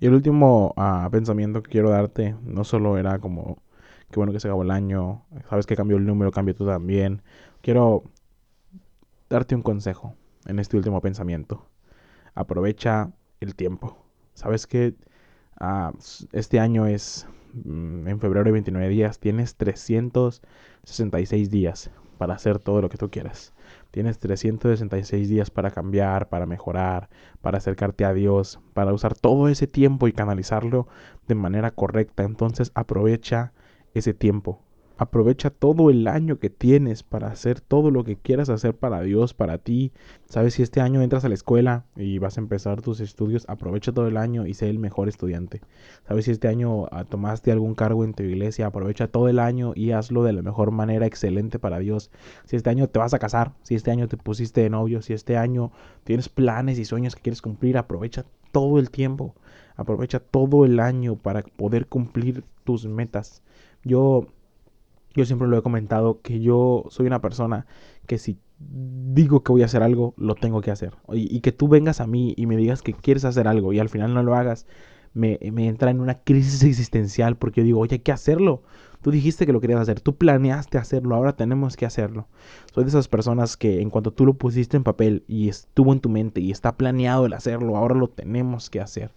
Y 0.00 0.06
el 0.06 0.14
último 0.14 0.74
ah, 0.76 1.08
pensamiento 1.10 1.62
que 1.62 1.70
quiero 1.72 1.90
darte 1.90 2.36
no 2.42 2.64
solo 2.64 2.98
era 2.98 3.18
como 3.18 3.58
qué 4.10 4.16
bueno 4.16 4.32
que 4.32 4.40
se 4.40 4.48
acabó 4.48 4.62
el 4.62 4.70
año, 4.70 5.24
sabes 5.48 5.66
que 5.66 5.76
cambió 5.76 5.96
el 5.96 6.06
número, 6.06 6.30
cambia 6.30 6.54
tú 6.54 6.66
también. 6.66 7.22
Quiero 7.60 8.04
darte 9.28 9.54
un 9.54 9.62
consejo 9.62 10.14
en 10.46 10.58
este 10.58 10.76
último 10.76 11.00
pensamiento. 11.00 11.66
Aprovecha 12.34 13.10
el 13.40 13.54
tiempo. 13.54 13.98
Sabes 14.34 14.66
que 14.66 14.94
ah, 15.60 15.92
este 16.32 16.60
año 16.60 16.86
es 16.86 17.26
en 17.54 18.20
febrero 18.20 18.44
de 18.44 18.52
29 18.52 18.88
días, 18.88 19.18
tienes 19.18 19.56
366 19.56 21.50
días 21.50 21.90
para 22.18 22.34
hacer 22.34 22.58
todo 22.58 22.82
lo 22.82 22.88
que 22.88 22.98
tú 22.98 23.10
quieras. 23.10 23.54
Tienes 23.90 24.18
366 24.18 25.28
días 25.28 25.50
para 25.50 25.70
cambiar, 25.70 26.28
para 26.28 26.46
mejorar, 26.46 27.08
para 27.40 27.58
acercarte 27.58 28.04
a 28.04 28.12
Dios, 28.12 28.60
para 28.74 28.92
usar 28.92 29.14
todo 29.14 29.48
ese 29.48 29.66
tiempo 29.66 30.08
y 30.08 30.12
canalizarlo 30.12 30.88
de 31.26 31.34
manera 31.34 31.70
correcta. 31.70 32.24
Entonces 32.24 32.72
aprovecha 32.74 33.52
ese 33.94 34.14
tiempo. 34.14 34.62
Aprovecha 35.00 35.50
todo 35.50 35.90
el 35.90 36.08
año 36.08 36.40
que 36.40 36.50
tienes 36.50 37.04
para 37.04 37.28
hacer 37.28 37.60
todo 37.60 37.92
lo 37.92 38.02
que 38.02 38.16
quieras 38.16 38.48
hacer 38.48 38.74
para 38.74 39.00
Dios, 39.02 39.32
para 39.32 39.58
ti. 39.58 39.92
Sabes, 40.24 40.54
si 40.54 40.64
este 40.64 40.80
año 40.80 41.00
entras 41.02 41.24
a 41.24 41.28
la 41.28 41.36
escuela 41.36 41.84
y 41.94 42.18
vas 42.18 42.36
a 42.36 42.40
empezar 42.40 42.82
tus 42.82 42.98
estudios, 42.98 43.44
aprovecha 43.48 43.92
todo 43.92 44.08
el 44.08 44.16
año 44.16 44.44
y 44.44 44.54
sé 44.54 44.68
el 44.68 44.80
mejor 44.80 45.08
estudiante. 45.08 45.60
Sabes, 46.08 46.24
si 46.24 46.32
este 46.32 46.48
año 46.48 46.86
ah, 46.90 47.04
tomaste 47.04 47.52
algún 47.52 47.76
cargo 47.76 48.04
en 48.04 48.12
tu 48.12 48.24
iglesia, 48.24 48.66
aprovecha 48.66 49.06
todo 49.06 49.28
el 49.28 49.38
año 49.38 49.72
y 49.76 49.92
hazlo 49.92 50.24
de 50.24 50.32
la 50.32 50.42
mejor 50.42 50.72
manera, 50.72 51.06
excelente 51.06 51.60
para 51.60 51.78
Dios. 51.78 52.10
Si 52.44 52.56
este 52.56 52.70
año 52.70 52.88
te 52.88 52.98
vas 52.98 53.14
a 53.14 53.20
casar, 53.20 53.52
si 53.62 53.76
este 53.76 53.92
año 53.92 54.08
te 54.08 54.16
pusiste 54.16 54.62
de 54.62 54.70
novio, 54.70 55.00
si 55.00 55.12
este 55.12 55.36
año 55.36 55.70
tienes 56.02 56.28
planes 56.28 56.76
y 56.76 56.84
sueños 56.84 57.14
que 57.14 57.22
quieres 57.22 57.40
cumplir, 57.40 57.78
aprovecha 57.78 58.24
todo 58.50 58.80
el 58.80 58.90
tiempo. 58.90 59.36
Aprovecha 59.76 60.18
todo 60.18 60.64
el 60.64 60.80
año 60.80 61.14
para 61.14 61.42
poder 61.42 61.86
cumplir 61.86 62.42
tus 62.64 62.84
metas. 62.86 63.44
Yo 63.84 64.26
yo 65.14 65.24
siempre 65.24 65.48
lo 65.48 65.58
he 65.58 65.62
comentado 65.62 66.20
que 66.22 66.40
yo 66.40 66.84
soy 66.90 67.06
una 67.06 67.20
persona 67.20 67.66
que 68.06 68.18
si 68.18 68.38
digo 68.58 69.42
que 69.42 69.52
voy 69.52 69.62
a 69.62 69.66
hacer 69.66 69.82
algo, 69.82 70.14
lo 70.16 70.34
tengo 70.34 70.60
que 70.60 70.70
hacer. 70.70 70.94
Y, 71.12 71.40
que 71.40 71.52
tú 71.52 71.68
vengas 71.68 72.00
a 72.00 72.06
mí 72.06 72.34
y 72.36 72.46
me 72.46 72.56
digas 72.56 72.82
que 72.82 72.92
quieres 72.92 73.24
hacer 73.24 73.46
algo 73.46 73.72
y 73.72 73.78
al 73.78 73.88
final 73.88 74.14
no 74.14 74.22
lo 74.22 74.34
hagas, 74.34 74.66
me, 75.14 75.38
entra 75.40 75.90
en 75.90 76.00
una 76.00 76.22
crisis 76.22 76.62
existencial 76.62 77.36
porque 77.36 77.60
yo 77.60 77.64
digo, 77.64 77.80
oye, 77.80 77.96
hay 77.96 78.00
que 78.00 78.12
hacerlo. 78.12 78.62
Tú 79.00 79.12
dijiste 79.12 79.46
que 79.46 79.52
lo 79.52 79.60
querías 79.60 79.80
hacer, 79.80 80.00
tú 80.00 80.16
planeaste 80.16 80.76
hacerlo, 80.76 81.14
ahora 81.14 81.36
tenemos 81.36 81.76
que 81.76 81.86
hacerlo. 81.86 82.26
Soy 82.74 82.82
de 82.82 82.88
esas 82.88 83.06
personas 83.06 83.56
que 83.56 83.80
en 83.80 83.90
cuanto 83.90 84.12
tú 84.12 84.26
lo 84.26 84.34
pusiste 84.34 84.76
en 84.76 84.82
papel 84.82 85.24
y 85.28 85.48
estuvo 85.48 85.92
en 85.92 86.00
tu 86.00 86.08
mente 86.08 86.40
y 86.40 86.50
está 86.50 86.76
planeado 86.76 87.24
el 87.26 87.32
hacerlo, 87.32 87.76
ahora 87.76 87.94
lo 87.94 88.08
tenemos 88.08 88.70
que 88.70 88.80
hacer. 88.80 89.12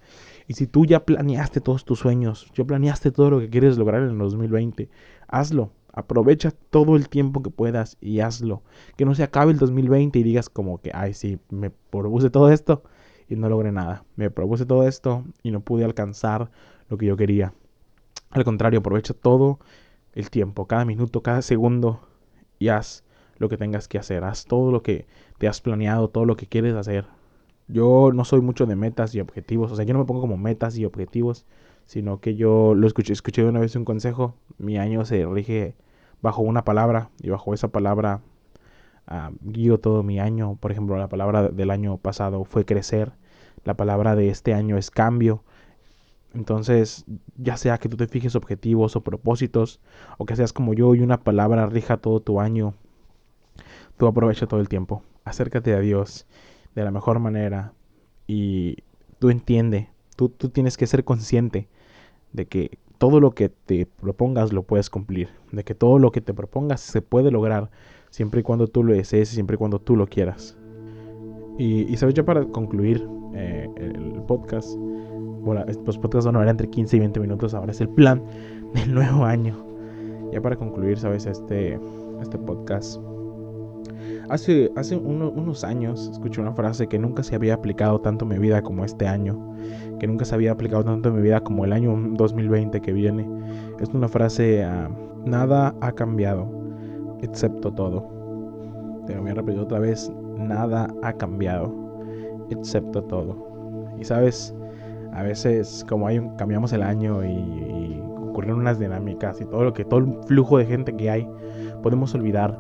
Y 0.47 0.53
si 0.53 0.67
tú 0.67 0.85
ya 0.85 1.03
planeaste 1.03 1.61
todos 1.61 1.83
tus 1.83 1.97
sueños, 1.97 2.51
ya 2.53 2.63
planeaste 2.63 3.11
todo 3.11 3.31
lo 3.31 3.39
que 3.39 3.49
quieres 3.49 3.79
lograr 3.79 4.03
en 4.03 4.09
el 4.09 4.17
2020, 4.19 4.89
hazlo. 5.27 5.71
Aprovecha 5.93 6.51
todo 6.51 6.95
el 6.95 7.09
tiempo 7.09 7.43
que 7.43 7.49
puedas 7.49 7.97
y 7.99 8.21
hazlo. 8.21 8.63
Que 8.95 9.05
no 9.05 9.15
se 9.15 9.23
acabe 9.23 9.51
el 9.51 9.57
2020 9.57 10.19
y 10.19 10.23
digas 10.23 10.49
como 10.49 10.79
que, 10.79 10.91
ay, 10.93 11.13
sí, 11.13 11.39
me 11.49 11.69
propuse 11.69 12.29
todo 12.29 12.51
esto 12.51 12.83
y 13.27 13.35
no 13.35 13.49
logré 13.49 13.71
nada. 13.71 14.05
Me 14.15 14.29
propuse 14.29 14.65
todo 14.65 14.87
esto 14.87 15.25
y 15.43 15.51
no 15.51 15.61
pude 15.61 15.83
alcanzar 15.83 16.51
lo 16.89 16.97
que 16.97 17.05
yo 17.05 17.17
quería. 17.17 17.53
Al 18.29 18.43
contrario, 18.43 18.79
aprovecha 18.79 19.13
todo 19.13 19.59
el 20.13 20.29
tiempo, 20.29 20.67
cada 20.67 20.85
minuto, 20.85 21.21
cada 21.21 21.41
segundo 21.41 22.01
y 22.59 22.69
haz 22.69 23.03
lo 23.37 23.49
que 23.49 23.57
tengas 23.57 23.87
que 23.87 23.97
hacer. 23.97 24.23
Haz 24.23 24.45
todo 24.45 24.71
lo 24.71 24.83
que 24.83 25.07
te 25.37 25.47
has 25.47 25.61
planeado, 25.61 26.09
todo 26.09 26.25
lo 26.25 26.37
que 26.37 26.47
quieres 26.47 26.75
hacer. 26.75 27.05
Yo 27.67 28.11
no 28.13 28.23
soy 28.25 28.41
mucho 28.41 28.65
de 28.65 28.75
metas 28.75 29.15
y 29.15 29.19
objetivos. 29.19 29.71
O 29.71 29.75
sea, 29.75 29.85
yo 29.85 29.93
no 29.93 29.99
me 29.99 30.05
pongo 30.05 30.21
como 30.21 30.37
metas 30.37 30.77
y 30.77 30.85
objetivos 30.85 31.45
sino 31.91 32.21
que 32.21 32.35
yo 32.35 32.73
lo 32.73 32.87
escuché, 32.87 33.11
escuché 33.11 33.43
una 33.43 33.59
vez 33.59 33.75
un 33.75 33.83
consejo, 33.83 34.33
mi 34.57 34.77
año 34.77 35.03
se 35.03 35.25
rige 35.25 35.75
bajo 36.21 36.41
una 36.41 36.63
palabra 36.63 37.09
y 37.21 37.29
bajo 37.29 37.53
esa 37.53 37.67
palabra 37.67 38.21
uh, 39.09 39.35
guío 39.41 39.77
todo 39.77 40.01
mi 40.01 40.17
año. 40.17 40.55
Por 40.55 40.71
ejemplo, 40.71 40.95
la 40.95 41.09
palabra 41.09 41.49
del 41.49 41.69
año 41.69 41.97
pasado 41.97 42.45
fue 42.45 42.63
crecer, 42.63 43.11
la 43.65 43.73
palabra 43.75 44.15
de 44.15 44.29
este 44.29 44.53
año 44.53 44.77
es 44.77 44.89
cambio. 44.89 45.43
Entonces, 46.33 47.03
ya 47.35 47.57
sea 47.57 47.77
que 47.77 47.89
tú 47.89 47.97
te 47.97 48.07
fijes 48.07 48.37
objetivos 48.37 48.95
o 48.95 49.01
propósitos, 49.01 49.81
o 50.17 50.25
que 50.25 50.37
seas 50.37 50.53
como 50.53 50.73
yo 50.73 50.95
y 50.95 51.01
una 51.01 51.25
palabra 51.25 51.65
rija 51.65 51.97
todo 51.97 52.21
tu 52.21 52.39
año, 52.39 52.73
tú 53.97 54.07
aprovecha 54.07 54.47
todo 54.47 54.61
el 54.61 54.69
tiempo. 54.69 55.03
Acércate 55.25 55.73
a 55.73 55.81
Dios 55.81 56.25
de 56.73 56.85
la 56.85 56.91
mejor 56.91 57.19
manera 57.19 57.73
y 58.27 58.77
tú 59.19 59.29
entiende, 59.29 59.89
tú, 60.15 60.29
tú 60.29 60.47
tienes 60.47 60.77
que 60.77 60.87
ser 60.87 61.03
consciente 61.03 61.67
de 62.33 62.45
que 62.45 62.77
todo 62.97 63.19
lo 63.19 63.31
que 63.31 63.49
te 63.49 63.85
propongas 63.85 64.53
lo 64.53 64.63
puedes 64.63 64.89
cumplir, 64.89 65.29
de 65.51 65.63
que 65.63 65.73
todo 65.73 65.99
lo 65.99 66.11
que 66.11 66.21
te 66.21 66.33
propongas 66.33 66.81
se 66.81 67.01
puede 67.01 67.31
lograr 67.31 67.69
siempre 68.09 68.41
y 68.41 68.43
cuando 68.43 68.67
tú 68.67 68.83
lo 68.83 68.93
desees, 68.93 69.29
siempre 69.29 69.55
y 69.55 69.57
cuando 69.57 69.79
tú 69.79 69.95
lo 69.95 70.07
quieras. 70.07 70.57
Y, 71.57 71.91
y 71.91 71.97
sabes, 71.97 72.15
ya 72.15 72.23
para 72.23 72.45
concluir 72.45 73.07
eh, 73.33 73.67
el 73.77 74.21
podcast, 74.27 74.77
bueno, 75.41 75.65
los 75.85 75.97
podcasts 75.97 76.25
van 76.31 76.35
a 76.35 76.49
entre 76.49 76.69
15 76.69 76.97
y 76.97 76.99
20 76.99 77.19
minutos, 77.19 77.53
ahora 77.53 77.71
es 77.71 77.81
el 77.81 77.89
plan 77.89 78.23
del 78.73 78.93
nuevo 78.93 79.25
año. 79.25 79.65
Ya 80.31 80.41
para 80.41 80.55
concluir, 80.55 80.97
sabes, 80.97 81.25
este, 81.25 81.79
este 82.21 82.37
podcast. 82.37 83.01
Hace, 84.29 84.71
hace 84.75 84.95
unos 84.95 85.63
años 85.63 86.09
escuché 86.11 86.41
una 86.41 86.53
frase 86.53 86.87
que 86.87 86.99
nunca 86.99 87.23
se 87.23 87.35
había 87.35 87.55
aplicado 87.55 87.99
tanto 88.01 88.25
en 88.25 88.29
mi 88.29 88.37
vida 88.37 88.61
como 88.61 88.85
este 88.85 89.07
año 89.07 89.51
que 90.01 90.07
nunca 90.07 90.25
se 90.25 90.33
había 90.33 90.51
aplicado 90.51 90.83
tanto 90.83 91.09
en 91.09 91.15
mi 91.15 91.21
vida 91.21 91.41
como 91.41 91.63
el 91.63 91.73
año 91.73 91.95
2020 92.13 92.81
que 92.81 92.91
viene. 92.91 93.29
Es 93.79 93.89
una 93.89 94.07
frase, 94.07 94.63
ah, 94.63 94.89
nada 95.25 95.75
ha 95.79 95.91
cambiado, 95.91 96.49
excepto 97.21 97.71
todo. 97.71 98.09
Te 99.05 99.13
lo 99.13 99.21
voy 99.21 99.29
a 99.29 99.35
repetir 99.35 99.59
otra 99.59 99.77
vez, 99.77 100.11
nada 100.35 100.87
ha 101.03 101.13
cambiado, 101.13 101.71
excepto 102.49 103.03
todo. 103.03 103.35
Y 103.99 104.03
sabes, 104.03 104.55
a 105.13 105.21
veces 105.21 105.85
como 105.87 106.07
cambiamos 106.35 106.73
el 106.73 106.81
año 106.81 107.23
y, 107.23 107.27
y 107.27 108.03
ocurren 108.27 108.55
unas 108.55 108.79
dinámicas 108.79 109.39
y 109.39 109.45
todo 109.45 109.65
lo 109.65 109.73
que 109.73 109.85
todo 109.85 109.99
el 109.99 110.17
flujo 110.25 110.57
de 110.57 110.65
gente 110.65 110.95
que 110.95 111.11
hay, 111.11 111.29
podemos 111.83 112.15
olvidar 112.15 112.59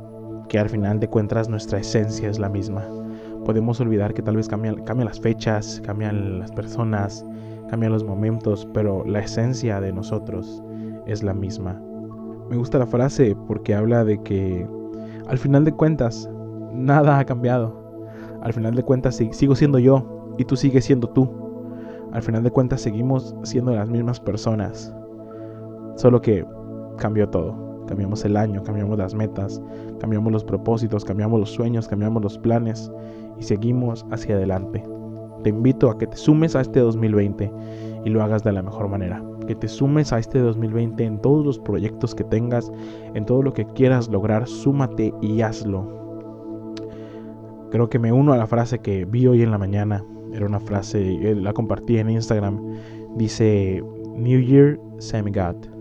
que 0.51 0.59
al 0.59 0.69
final 0.69 0.99
de 0.99 1.07
cuentas 1.07 1.49
nuestra 1.49 1.79
esencia 1.79 2.29
es 2.29 2.37
la 2.37 2.49
misma 2.49 2.85
podemos 3.45 3.79
olvidar 3.79 4.13
que 4.13 4.21
tal 4.21 4.35
vez 4.37 4.47
cambian, 4.47 5.05
las 5.05 5.19
fechas, 5.19 5.81
cambian 5.83 6.39
las 6.39 6.51
personas, 6.51 7.25
cambian 7.69 7.91
los 7.91 8.03
momentos, 8.03 8.67
pero 8.73 9.03
la 9.05 9.19
esencia 9.19 9.81
de 9.81 9.91
nosotros 9.91 10.63
es 11.05 11.23
la 11.23 11.33
misma. 11.33 11.81
Me 12.49 12.57
gusta 12.57 12.77
la 12.77 12.85
frase 12.85 13.35
porque 13.47 13.73
habla 13.73 14.03
de 14.03 14.21
que 14.21 14.67
al 15.27 15.37
final 15.37 15.63
de 15.65 15.71
cuentas 15.71 16.29
nada 16.73 17.19
ha 17.19 17.25
cambiado. 17.25 17.79
Al 18.41 18.53
final 18.53 18.75
de 18.75 18.83
cuentas 18.83 19.15
sigo 19.15 19.55
siendo 19.55 19.79
yo 19.79 20.33
y 20.37 20.45
tú 20.45 20.55
sigues 20.55 20.85
siendo 20.85 21.07
tú. 21.07 21.29
Al 22.11 22.21
final 22.21 22.43
de 22.43 22.51
cuentas 22.51 22.81
seguimos 22.81 23.35
siendo 23.43 23.73
las 23.73 23.89
mismas 23.89 24.19
personas. 24.19 24.93
Solo 25.95 26.21
que 26.21 26.45
cambió 26.97 27.29
todo. 27.29 27.70
Cambiamos 27.87 28.23
el 28.25 28.37
año, 28.37 28.63
cambiamos 28.63 28.97
las 28.97 29.13
metas, 29.13 29.61
cambiamos 29.99 30.31
los 30.31 30.43
propósitos, 30.43 31.03
cambiamos 31.03 31.39
los 31.39 31.49
sueños, 31.49 31.87
cambiamos 31.87 32.23
los 32.23 32.37
planes 32.37 32.91
y 33.39 33.43
seguimos 33.43 34.05
hacia 34.11 34.35
adelante. 34.35 34.83
Te 35.43 35.49
invito 35.49 35.89
a 35.89 35.97
que 35.97 36.07
te 36.07 36.17
sumes 36.17 36.55
a 36.55 36.61
este 36.61 36.79
2020 36.79 37.51
y 38.05 38.09
lo 38.09 38.21
hagas 38.23 38.43
de 38.43 38.51
la 38.51 38.61
mejor 38.61 38.87
manera. 38.87 39.23
Que 39.47 39.55
te 39.55 39.67
sumes 39.67 40.13
a 40.13 40.19
este 40.19 40.39
2020 40.39 41.03
en 41.03 41.19
todos 41.19 41.45
los 41.45 41.59
proyectos 41.59 42.13
que 42.13 42.23
tengas, 42.23 42.71
en 43.15 43.25
todo 43.25 43.41
lo 43.41 43.53
que 43.53 43.65
quieras 43.65 44.07
lograr, 44.09 44.47
súmate 44.47 45.13
y 45.21 45.41
hazlo. 45.41 46.01
Creo 47.71 47.89
que 47.89 47.99
me 47.99 48.11
uno 48.11 48.33
a 48.33 48.37
la 48.37 48.47
frase 48.47 48.79
que 48.79 49.05
vi 49.05 49.27
hoy 49.27 49.41
en 49.41 49.51
la 49.51 49.57
mañana. 49.57 50.05
Era 50.33 50.45
una 50.45 50.59
frase, 50.59 51.35
la 51.35 51.53
compartí 51.53 51.97
en 51.97 52.09
Instagram. 52.09 52.61
Dice, 53.15 53.81
New 54.15 54.41
Year, 54.41 54.79
same 54.99 55.31
God. 55.31 55.80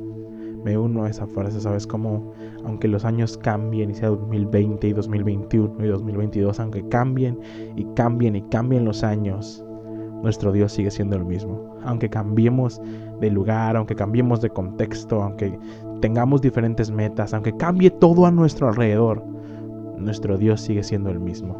Me 0.64 0.76
uno 0.76 1.04
a 1.04 1.10
esa 1.10 1.26
frase, 1.26 1.60
¿sabes? 1.60 1.86
cómo 1.86 2.32
aunque 2.64 2.88
los 2.88 3.04
años 3.04 3.38
cambien 3.38 3.90
y 3.90 3.94
sea 3.94 4.10
2020 4.10 4.88
y 4.88 4.92
2021 4.92 5.84
y 5.84 5.88
2022, 5.88 6.60
aunque 6.60 6.86
cambien 6.88 7.38
y 7.76 7.84
cambien 7.94 8.36
y 8.36 8.42
cambien 8.42 8.84
los 8.84 9.02
años, 9.02 9.64
nuestro 10.22 10.52
Dios 10.52 10.72
sigue 10.72 10.90
siendo 10.90 11.16
el 11.16 11.24
mismo. 11.24 11.78
Aunque 11.82 12.10
cambiemos 12.10 12.80
de 13.20 13.30
lugar, 13.30 13.76
aunque 13.76 13.94
cambiemos 13.94 14.40
de 14.40 14.50
contexto, 14.50 15.22
aunque 15.22 15.58
tengamos 16.00 16.42
diferentes 16.42 16.90
metas, 16.90 17.32
aunque 17.32 17.56
cambie 17.56 17.90
todo 17.90 18.26
a 18.26 18.30
nuestro 18.30 18.68
alrededor, 18.68 19.24
nuestro 19.96 20.36
Dios 20.36 20.60
sigue 20.60 20.82
siendo 20.82 21.10
el 21.10 21.20
mismo. 21.20 21.56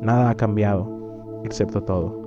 Nada 0.00 0.30
ha 0.30 0.34
cambiado, 0.34 1.40
excepto 1.44 1.82
todo. 1.82 2.22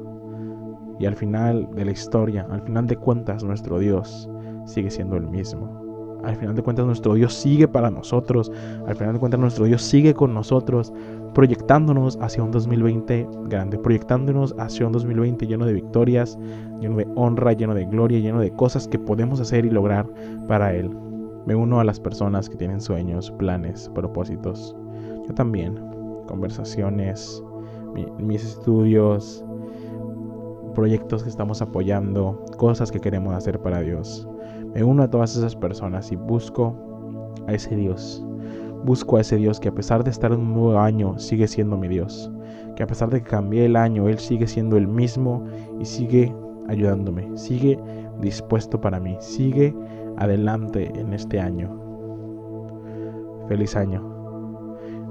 Y 0.99 1.05
al 1.05 1.15
final 1.15 1.67
de 1.75 1.85
la 1.85 1.91
historia, 1.91 2.47
al 2.49 2.61
final 2.61 2.87
de 2.87 2.95
cuentas, 2.95 3.43
nuestro 3.43 3.79
Dios 3.79 4.29
sigue 4.67 4.91
siendo 4.91 5.15
el 5.15 5.27
mismo. 5.27 5.85
al 6.23 6.35
final 6.35 6.55
de 6.55 6.63
cuentas 6.63 6.85
nuestro 6.85 7.13
Dios 7.13 7.33
sigue 7.33 7.67
para 7.67 7.89
nosotros, 7.89 8.51
al 8.85 8.95
final 8.95 9.13
de 9.13 9.19
cuentas 9.19 9.39
nuestro 9.39 9.65
Dios 9.65 9.81
sigue 9.81 10.13
con 10.13 10.33
nosotros, 10.33 10.91
proyectándonos 11.33 12.17
hacia 12.21 12.43
un 12.43 12.51
2020 12.51 13.27
grande, 13.45 13.77
proyectándonos 13.77 14.55
hacia 14.57 14.87
un 14.87 14.91
2020 14.91 15.47
lleno 15.47 15.65
de 15.65 15.73
victorias, 15.73 16.37
lleno 16.81 16.97
de 16.97 17.07
honra, 17.15 17.53
lleno 17.53 17.73
de 17.73 17.85
gloria, 17.85 18.19
lleno 18.19 18.39
de 18.39 18.51
cosas 18.51 18.87
que 18.87 18.99
podemos 18.99 19.39
hacer 19.39 19.65
y 19.65 19.69
lograr 19.69 20.07
para 20.47 20.73
Él. 20.73 20.89
Me 21.45 21.55
uno 21.55 21.79
a 21.79 21.83
las 21.85 21.99
personas 21.99 22.49
que 22.49 22.57
tienen 22.57 22.81
sueños, 22.81 23.31
planes, 23.31 23.89
propósitos. 23.95 24.75
Yo 25.27 25.33
también. 25.33 25.79
Conversaciones, 26.27 27.41
mis 28.17 28.43
estudios, 28.43 29.45
proyectos 30.75 31.23
que 31.23 31.29
estamos 31.29 31.61
apoyando, 31.61 32.43
cosas 32.57 32.91
que 32.91 32.99
queremos 32.99 33.33
hacer 33.33 33.59
para 33.59 33.79
Dios. 33.79 34.27
Me 34.73 34.83
uno 34.83 35.03
a 35.03 35.09
todas 35.09 35.35
esas 35.35 35.55
personas 35.55 36.11
y 36.11 36.15
busco 36.15 36.75
a 37.47 37.53
ese 37.53 37.75
Dios. 37.75 38.23
Busco 38.83 39.17
a 39.17 39.21
ese 39.21 39.37
Dios 39.37 39.59
que 39.59 39.69
a 39.69 39.73
pesar 39.75 40.03
de 40.03 40.11
estar 40.11 40.31
en 40.31 40.39
un 40.39 40.53
nuevo 40.53 40.79
año 40.79 41.17
sigue 41.17 41.47
siendo 41.47 41.77
mi 41.77 41.87
Dios. 41.87 42.31
Que 42.75 42.83
a 42.83 42.87
pesar 42.87 43.09
de 43.09 43.21
que 43.21 43.29
cambié 43.29 43.65
el 43.65 43.75
año, 43.75 44.07
Él 44.07 44.19
sigue 44.19 44.47
siendo 44.47 44.77
el 44.77 44.87
mismo 44.87 45.43
y 45.79 45.85
sigue 45.85 46.33
ayudándome. 46.67 47.35
Sigue 47.35 47.79
dispuesto 48.21 48.79
para 48.79 48.99
mí. 48.99 49.17
Sigue 49.19 49.75
adelante 50.17 50.91
en 50.95 51.13
este 51.13 51.39
año. 51.39 51.75
Feliz 53.47 53.75
año. 53.75 54.17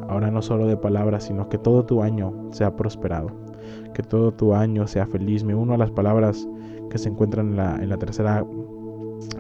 Ahora 0.09 0.31
no 0.31 0.41
solo 0.43 0.67
de 0.67 0.77
palabras, 0.77 1.25
sino 1.25 1.49
que 1.49 1.59
todo 1.59 1.85
tu 1.85 2.03
año 2.03 2.33
sea 2.53 2.77
prosperado. 2.77 3.29
Que 3.95 4.03
todo 4.03 4.33
tu 4.33 4.55
año 4.55 4.87
sea 4.87 5.07
feliz. 5.07 5.43
Me 5.43 5.55
uno 5.55 5.75
a 5.75 5.79
las 5.79 5.91
palabras 5.91 6.49
que 6.91 6.99
se 6.99 7.09
encuentran 7.09 7.49
en 7.49 7.57
la, 7.57 7.77
en 7.77 7.89
la 7.89 7.97
tercera 7.97 8.45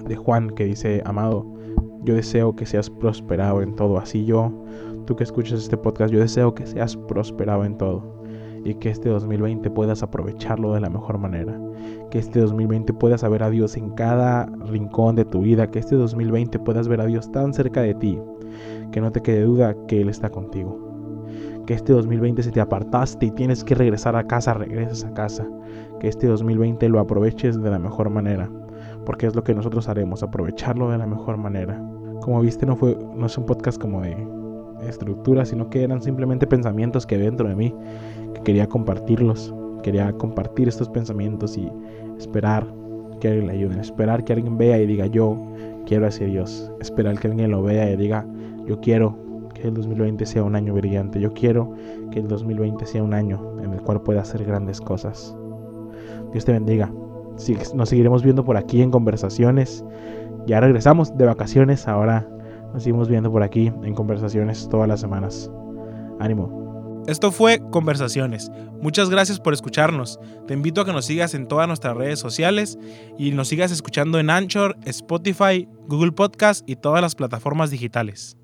de 0.06 0.16
Juan 0.16 0.50
que 0.50 0.64
dice, 0.64 1.02
amado, 1.04 1.46
yo 2.06 2.14
deseo 2.14 2.54
que 2.54 2.66
seas 2.66 2.88
prosperado 2.88 3.62
en 3.62 3.74
todo. 3.74 3.98
Así 3.98 4.24
yo, 4.24 4.52
tú 5.06 5.16
que 5.16 5.24
escuchas 5.24 5.60
este 5.60 5.76
podcast, 5.76 6.12
yo 6.12 6.20
deseo 6.20 6.54
que 6.54 6.66
seas 6.66 6.96
prosperado 6.96 7.64
en 7.64 7.76
todo. 7.76 8.16
Y 8.64 8.74
que 8.74 8.90
este 8.90 9.08
2020 9.08 9.70
puedas 9.70 10.02
aprovecharlo 10.02 10.72
de 10.72 10.80
la 10.80 10.90
mejor 10.90 11.18
manera. 11.18 11.60
Que 12.10 12.18
este 12.18 12.40
2020 12.40 12.92
puedas 12.94 13.28
ver 13.28 13.42
a 13.42 13.50
Dios 13.50 13.76
en 13.76 13.90
cada 13.90 14.46
rincón 14.46 15.14
de 15.14 15.24
tu 15.24 15.42
vida. 15.42 15.70
Que 15.70 15.78
este 15.78 15.94
2020 15.94 16.58
puedas 16.60 16.88
ver 16.88 17.00
a 17.00 17.06
Dios 17.06 17.30
tan 17.30 17.54
cerca 17.54 17.82
de 17.82 17.94
ti. 17.94 18.18
Que 18.90 19.00
no 19.00 19.12
te 19.12 19.20
quede 19.20 19.42
duda 19.42 19.76
que 19.86 20.00
Él 20.00 20.08
está 20.08 20.30
contigo. 20.30 20.80
Que 21.66 21.74
este 21.74 21.92
2020 21.92 22.42
se 22.42 22.52
te 22.52 22.60
apartaste 22.60 23.26
y 23.26 23.30
tienes 23.32 23.62
que 23.62 23.74
regresar 23.74 24.16
a 24.16 24.24
casa, 24.24 24.54
regreses 24.54 25.04
a 25.04 25.14
casa. 25.14 25.46
Que 26.00 26.08
este 26.08 26.26
2020 26.26 26.88
lo 26.88 26.98
aproveches 26.98 27.60
de 27.60 27.70
la 27.70 27.78
mejor 27.78 28.10
manera 28.10 28.50
porque 29.06 29.26
es 29.26 29.34
lo 29.34 29.42
que 29.42 29.54
nosotros 29.54 29.88
haremos, 29.88 30.22
aprovecharlo 30.22 30.90
de 30.90 30.98
la 30.98 31.06
mejor 31.06 31.38
manera. 31.38 31.80
Como 32.20 32.40
viste, 32.42 32.66
no, 32.66 32.76
fue, 32.76 32.98
no 33.14 33.24
es 33.24 33.38
un 33.38 33.46
podcast 33.46 33.80
como 33.80 34.02
de 34.02 34.16
estructura, 34.86 35.46
sino 35.46 35.70
que 35.70 35.82
eran 35.82 36.02
simplemente 36.02 36.46
pensamientos 36.46 37.06
que 37.06 37.16
dentro 37.16 37.48
de 37.48 37.56
mí, 37.56 37.74
que 38.34 38.42
quería 38.42 38.66
compartirlos, 38.66 39.54
quería 39.82 40.12
compartir 40.12 40.68
estos 40.68 40.88
pensamientos 40.88 41.56
y 41.56 41.70
esperar 42.18 42.66
que 43.20 43.28
alguien 43.28 43.46
le 43.46 43.52
ayude, 43.54 43.80
esperar 43.80 44.24
que 44.24 44.34
alguien 44.34 44.58
vea 44.58 44.78
y 44.78 44.86
diga 44.86 45.06
yo 45.06 45.38
quiero 45.86 46.04
a 46.04 46.08
ese 46.08 46.26
Dios, 46.26 46.70
esperar 46.80 47.18
que 47.18 47.28
alguien 47.28 47.50
lo 47.50 47.62
vea 47.62 47.90
y 47.90 47.96
diga 47.96 48.26
yo 48.66 48.80
quiero 48.80 49.16
que 49.54 49.68
el 49.68 49.74
2020 49.74 50.26
sea 50.26 50.42
un 50.42 50.56
año 50.56 50.74
brillante, 50.74 51.20
yo 51.20 51.32
quiero 51.32 51.72
que 52.10 52.18
el 52.18 52.28
2020 52.28 52.84
sea 52.84 53.02
un 53.02 53.14
año 53.14 53.60
en 53.62 53.72
el 53.72 53.80
cual 53.80 54.02
pueda 54.02 54.20
hacer 54.20 54.44
grandes 54.44 54.80
cosas. 54.80 55.34
Dios 56.32 56.44
te 56.44 56.52
bendiga 56.52 56.90
nos 57.74 57.88
seguiremos 57.88 58.22
viendo 58.22 58.44
por 58.44 58.56
aquí 58.56 58.82
en 58.82 58.90
conversaciones. 58.90 59.84
Ya 60.46 60.60
regresamos 60.60 61.16
de 61.16 61.26
vacaciones, 61.26 61.88
ahora 61.88 62.28
nos 62.72 62.82
seguimos 62.82 63.08
viendo 63.08 63.30
por 63.30 63.42
aquí 63.42 63.72
en 63.82 63.94
conversaciones 63.94 64.68
todas 64.68 64.88
las 64.88 65.00
semanas. 65.00 65.50
Ánimo. 66.20 67.04
Esto 67.06 67.30
fue 67.30 67.60
Conversaciones. 67.70 68.50
Muchas 68.80 69.10
gracias 69.10 69.38
por 69.38 69.52
escucharnos. 69.52 70.18
Te 70.48 70.54
invito 70.54 70.80
a 70.80 70.84
que 70.84 70.92
nos 70.92 71.06
sigas 71.06 71.34
en 71.34 71.46
todas 71.46 71.68
nuestras 71.68 71.96
redes 71.96 72.18
sociales 72.18 72.78
y 73.16 73.30
nos 73.30 73.48
sigas 73.48 73.70
escuchando 73.70 74.18
en 74.18 74.28
Anchor, 74.28 74.76
Spotify, 74.84 75.68
Google 75.86 76.12
Podcast 76.12 76.68
y 76.68 76.76
todas 76.76 77.00
las 77.00 77.14
plataformas 77.14 77.70
digitales. 77.70 78.36